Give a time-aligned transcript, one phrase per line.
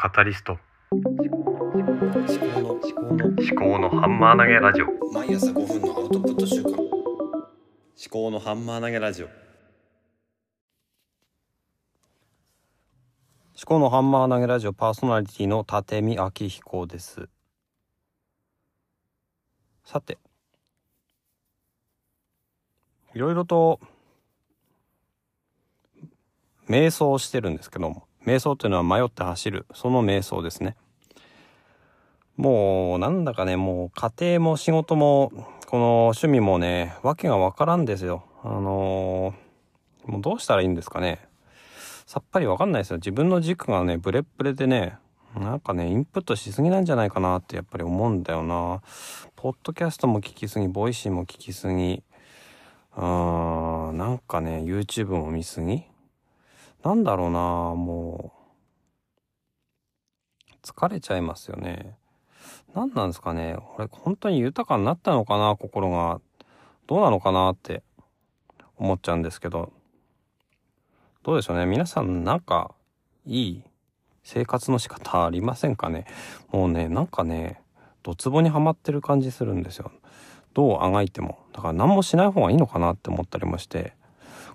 [0.00, 0.60] カタリスト。
[0.92, 4.86] 思考の思考の思考のハンマー投げラジオ。
[5.12, 6.78] 毎朝5分のアウトプット週間思
[8.08, 9.26] 考のハンマー投げラジオ。
[9.26, 9.34] 思
[13.64, 17.28] 考のハンマー投げラジオパーソナリティの立見明彦です。
[19.84, 20.16] さて
[23.16, 23.80] いろいろと
[26.68, 29.66] 迷走してるんですけども迷走っていうのは迷って走る。
[29.74, 30.76] その迷走ですね。
[32.36, 35.32] もうなんだかねもう家庭も仕事も
[35.66, 38.24] この趣味もねわけがわからんですよ。
[38.42, 39.48] あのー
[40.10, 41.20] もうどうしたらいいんですかね。
[42.06, 42.96] さっぱりわかんないですよ。
[42.96, 44.96] 自分の軸がねブレッブレでね
[45.38, 48.80] なんかねインプットしすぎなんじゃないかなってやっぱり思うんだよな。
[49.36, 52.02] ポッドキャストも聞きすぎ Voicy も聞きすぎ
[52.96, 55.82] うーんなんかね YouTube も見すぎ。
[56.84, 58.38] なんだろうなもう。
[60.62, 61.96] 疲れちゃいますよね。
[62.74, 63.56] 何なんですかね。
[63.76, 66.20] 俺本当に豊かになったのかな心が。
[66.86, 67.82] どうなのかなって
[68.76, 69.72] 思っちゃうんですけど。
[71.22, 71.66] どうでしょうね。
[71.66, 72.74] 皆さんなんか
[73.26, 73.62] いい
[74.22, 76.06] 生活の仕方ありませんかね。
[76.50, 77.60] もうねなんかね
[78.02, 79.90] ドツボにはまってる感じするんですよ。
[80.54, 81.38] どうあがいても。
[81.52, 83.94] だから何もしない方がいいのかなって思ったりもして。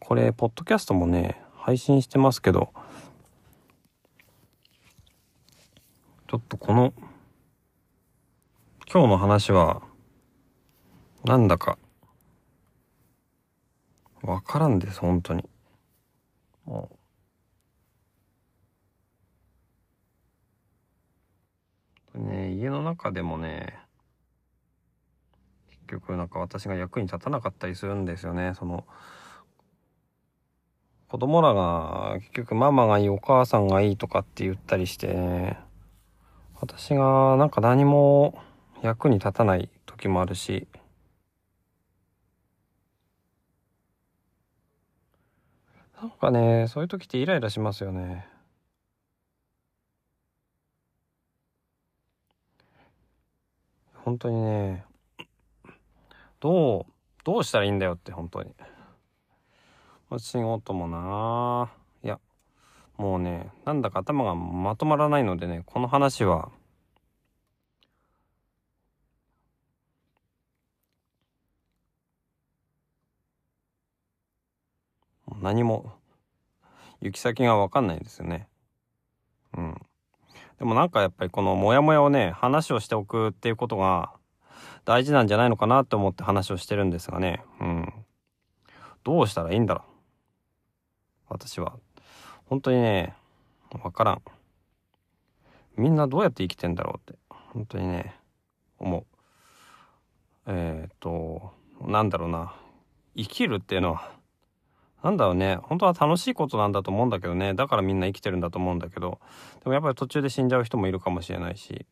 [0.00, 2.74] これポッドキャストもね配信してますけど
[6.28, 6.92] ちょっとこの
[8.92, 9.80] 今日の話は
[11.24, 11.78] なんだか
[14.20, 15.48] わからんです本当に。
[16.66, 16.90] も
[22.14, 22.18] う。
[22.18, 23.78] ね家の中でもね
[25.70, 28.84] 結局なんか私が役に立たなかったりするんですよねその
[31.14, 35.56] 子供らが結局ママがいいお母さんがいいとかって言ったりして
[36.60, 38.42] 私がなんか何も
[38.82, 40.66] 役に立たない時もあるし。
[46.02, 48.26] なんかねそういう時ってイライラしますよね。
[54.02, 54.84] 本当にね
[56.40, 56.92] どう
[57.22, 58.52] どうしたらいいんだよって本当に。
[60.18, 61.70] 仕事もな
[62.02, 62.18] いや
[62.96, 66.50] もうねなんだか頭がまとまらないのでねこの話は。
[75.42, 75.92] 何も
[77.00, 78.48] 行き先が分かんないですよね。
[79.56, 79.74] うん。
[80.58, 84.12] でもなんかやっぱりこのモヤモヤをね話をしておくっていうことが
[84.84, 87.42] 大事なんじゃないのかなって思って話をしてるんですがね。
[87.60, 87.92] うん。
[89.02, 89.93] どうしたらいいんだろう。
[91.28, 91.74] 私は。
[92.46, 93.14] 本当にね
[93.70, 94.22] 分からん。
[95.76, 98.14] みんなどうやって生きてんだろうって本当にね
[98.78, 99.04] 思う。
[100.46, 102.54] えっ、となんだろうな。
[103.16, 104.12] 生きるっていうのは
[105.04, 105.56] なんだろうね。
[105.56, 107.52] 本当は楽しいことなんだと思うんだけどね。
[107.52, 109.20] だからみんな生きてるんだと思うんだけど。
[109.62, 111.84] でもやっぱり途中で死んじゃう人もいるかもしれないし。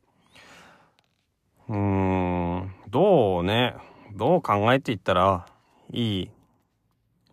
[1.68, 3.74] うーんどうね。
[4.14, 5.46] どう考えていったら
[5.90, 6.30] いい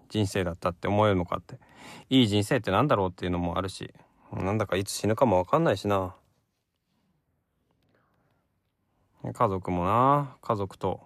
[0.10, 1.60] 人生だったって思えるのかって。
[2.10, 3.94] いい人生ってなんだろうっていうのもあるし。
[4.34, 6.16] なんだかいつ死ぬかもわかんないしな。
[9.34, 10.36] 家族もな。
[10.42, 11.02] 家族と。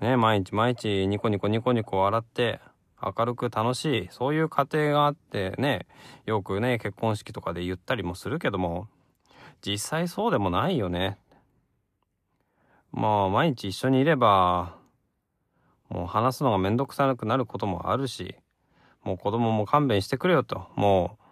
[0.00, 2.60] ね毎日毎日ニコニコニコニコ笑って
[3.00, 4.08] 明るく楽しい。
[4.10, 5.86] そういう家庭があってね
[6.26, 8.88] よくね結婚式とかで言ったりもするけども。
[9.64, 11.18] 実際そうでもないよね。
[12.90, 14.76] まあ毎日一緒にいれば
[15.92, 18.34] もう話すのがめんどくさなくなることもあるし
[19.04, 20.68] もう子供も勘弁してくれよと。
[20.76, 21.22] もう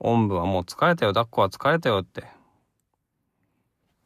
[0.00, 1.12] おんぶはもう疲れたよ。
[1.12, 2.24] 抱っこは疲れたよって。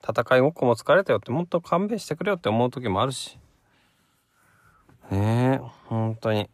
[0.02, 1.30] 戦いごっこも疲れたよって。
[1.30, 3.38] もっと勘弁してくれよって思う時もあるし。
[5.10, 6.50] ねえ本当に。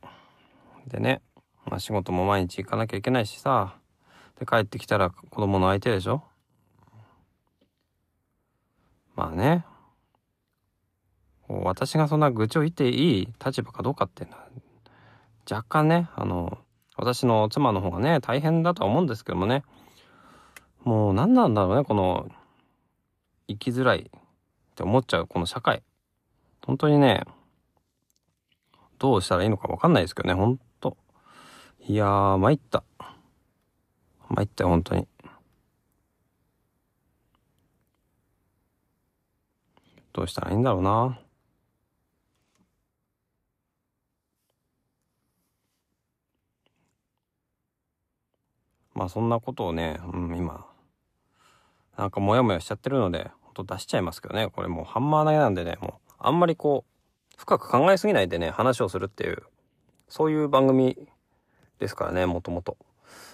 [0.89, 1.23] でね、
[1.65, 3.77] まあ、仕事も毎日行かなきゃいけないしさ。
[4.39, 6.23] で帰ってきたら子供の相手でしょ。
[9.17, 9.65] まあね。
[11.49, 14.47] 私がそんな愚痴を言っていい立場かどうかっていうのは
[15.51, 16.59] 若干ねあの
[16.97, 19.65] 私の妻の方がね大変だとは思うんですけどもね。
[20.85, 22.31] もう何なんだろうねこの
[23.49, 24.21] 生きづらいっ
[24.75, 25.83] て思っちゃうこの社会。
[26.65, 27.25] 本当にね
[28.99, 30.97] どうしたらいいのか分かんないですけどねほんと
[31.87, 32.85] いやー参った。
[34.29, 35.09] 参ったよ本当に。
[40.13, 41.19] どうしたらいいんだろうな。
[48.99, 50.67] まあそんなことをね、うん、今
[51.97, 54.49] なんかモヤモヤしちゃってるので、ほんと出しちゃいますけどね。
[54.51, 59.45] これもうハンマー投げなんでね、もうあんまりこう、深く考えすぎないでね、話をするっていう、
[60.09, 60.97] そういう番組
[61.79, 62.77] ですからね、もともと。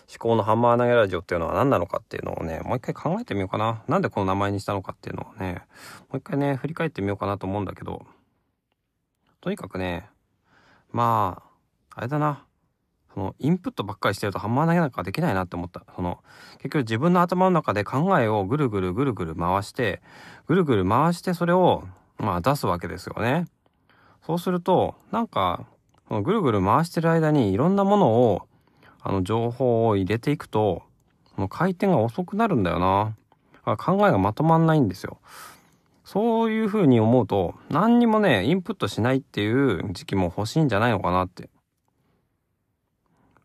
[0.07, 3.83] 思考のハンマー投げラジオっていうのは何なのかっていうのをね、もう一回考えてみようかな。
[3.89, 5.63] なんでこの名前にしたのかっていうのをね、
[6.11, 8.05] もう一回ね、振り返ってみようかなと思うんだけど、
[9.41, 10.09] とにかくね、
[10.91, 11.43] ま
[11.91, 12.45] あ、あれだな。
[13.15, 15.85] そのインプットばっかりしてるとハンマー投げなんかできないなって思った。
[15.95, 16.19] その
[16.59, 20.03] 結局自分の頭の中で考えをぐるぐるぐるぐる回して
[20.49, 21.85] ぐるぐる回してそれを
[22.19, 23.47] まあ出すわけですよね。
[24.27, 25.65] そうするとなんか
[26.09, 28.43] そのぐるぐる回してる間にいろんなものを
[29.01, 30.83] あの情報を入れていくと
[31.35, 33.15] その回転が遅くなるんだよな。
[33.77, 35.19] 考えがまとまんないんですよ。
[36.05, 41.49] そういうふうに思うと何にもねインプットしないっていう時期も欲しいんじゃないのかなって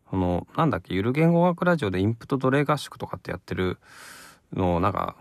[0.10, 3.80] その、なんだっけ、ゆる言語学ラジオでインプット奴隷合宿とかってやってる
[4.54, 5.16] のをなんか、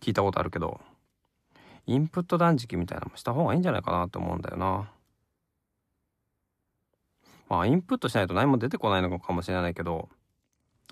[0.00, 0.80] 聞いたことあるけど、
[1.86, 4.90] インプット断食みたいなのもした方がいいんじゃないかなと思うんだよな。
[7.48, 10.08] まあ、インプットしないと何も出てこないのかもしれないけど、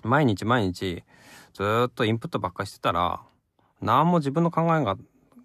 [0.03, 1.03] 毎日毎日、
[1.53, 3.21] ずっとインプットばっかしてたら、
[3.81, 4.95] 何も自分の考えが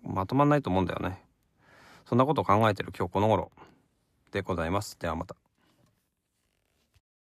[0.04, 1.20] まとまんないと思うんだよね。
[2.06, 3.50] そんなことを考えてる今日この頃
[4.30, 4.98] でございます。
[4.98, 5.49] ではまた。